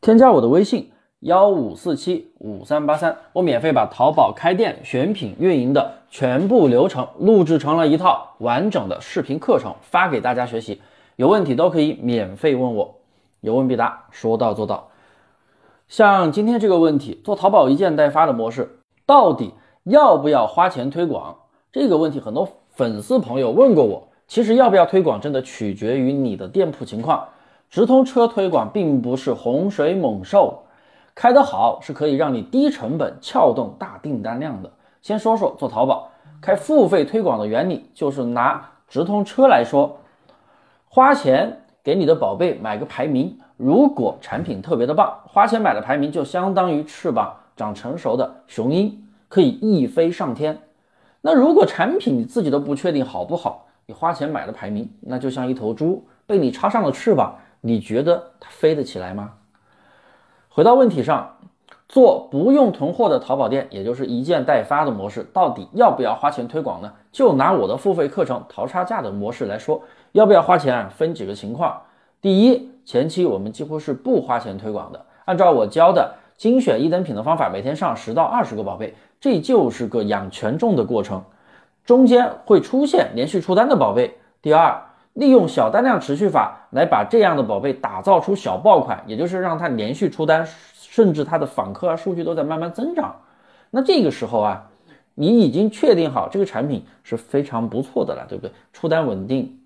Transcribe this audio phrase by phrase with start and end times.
[0.00, 10.80] 添加我的微信幺五四七五三八三，我免费把淘宝开店选品运营的全部流程录制成了一套完整的视频课程，发给大家学习。
[11.16, 12.94] 有问题都可以免费问我，
[13.42, 14.88] 有问必答，说到做到。
[15.86, 19.52] 像今天这个问题，做淘宝一件代发的模式，到底
[19.84, 21.36] 要不要花钱推广？
[21.70, 24.08] 这个问题很多粉丝朋友问过我。
[24.26, 27.28] 其实要不要推广，真的取决于你的店铺情况。
[27.70, 30.64] 直通车推广并不是洪水猛兽，
[31.14, 34.68] 开得好是可以让你低成本撬动大订单量的。
[35.00, 36.10] 先说说做淘宝
[36.42, 39.98] 开付费推广的原理，就是拿直通车来说，
[40.88, 50.58] 花钱给你的宝贝买个排名，如果产品特别的棒，花钱买的排名就相当于翅膀长成熟的雄鹰，可以一飞上天。
[51.20, 53.68] 那如果产品你自己都不确定好不好？
[53.86, 59.32] 你花钱买的排名，那就像一头猪被你插上了翅膀，你觉得它飞得起来吗？
[60.48, 61.36] 回到问题上，
[61.88, 66.92] 做不用囤货的淘宝店，也就是一件代发的模式，到底要不要花钱推广呢？
[67.12, 70.88] 就拿我的付费课程淘差价的模式来说，要不要花钱啊？
[70.94, 71.82] 分几个情况。
[72.20, 81.22] 第一，前期我们几乎是不花钱推广的，按照我教的精选一等品的方法，每天上十到二十个宝贝，这就是个养权重的过程。
[81.84, 84.16] 中间会出现连续出单的宝贝。
[84.42, 84.80] 第二，
[85.14, 93.16] 利用小单量持续法来把这样的宝贝打造出小爆款，也就是让它连续出单，甚至它的访客啊数据都在慢慢增长。
[93.70, 94.70] 那这个时候啊，
[95.14, 98.52] 你已经确定好这个产品是非常不错的了，对不对？
[98.72, 99.60] 出单稳定，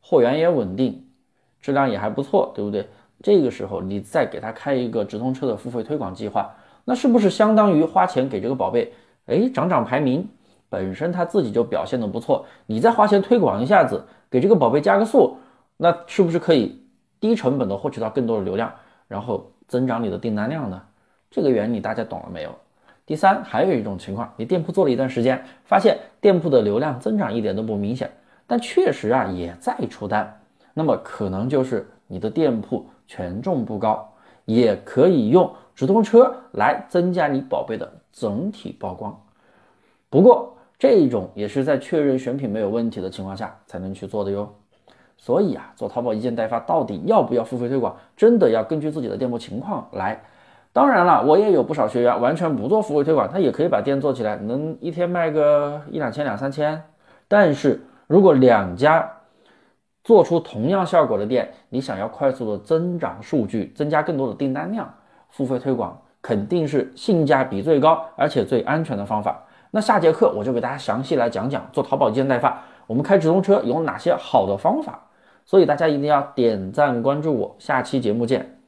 [0.00, 1.04] 货源也稳定，
[1.60, 2.88] 质量也还不错，对不对？
[3.22, 8.92] 这个时候你再给他开一个直通车的付费推广计划，那是不是相当于花钱给这个宝贝，
[9.26, 10.28] 哎，涨涨排名？
[10.74, 15.36] 本身它自己就表现的不错，你再花钱推广一下子，给这个宝贝加个速，
[15.76, 16.82] 那是不是可以
[17.20, 18.72] 低成本的获取到更多的流量，
[19.06, 20.82] 然后增长你的订单量呢？
[21.30, 22.50] 这个原理大家懂了没有？
[23.06, 28.10] 第三，还有一种情况，你店铺做了一段时间，发现店铺的流量增长一点都不明显，
[28.48, 30.40] 但确实啊也在出单，
[30.72, 34.12] 那么可能就是你的店铺权重不高，
[34.44, 39.16] 也可以用直通车来增加你宝贝的整体曝光。
[40.08, 44.52] 不过，这种也是在确认选品没有问题的情况下才能去做的哟。
[45.16, 50.20] 所以啊，做淘宝一件代发到底要不要付费推广，真的要根据自己的店铺情况来。
[50.72, 56.82] 当然了，我也有不少学员完全不做付费推广，他也可以把店做起来，能一天卖个一两千、两三千。
[57.28, 59.08] 但是如果两家
[60.02, 64.92] 做出同样效果的店，你想要快速的增长数据，增加更多的订单量，
[65.30, 69.42] 付费推广肯定是性价比最高而且最安全的方法。
[69.74, 75.00] 那下节课我就给大家详细来讲讲做淘宝一件代发，我们开直通车有哪些好的方法，
[75.44, 78.63] 所以大家一定要点赞关注我，下期节目见。